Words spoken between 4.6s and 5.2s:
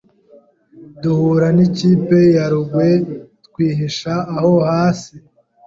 hasi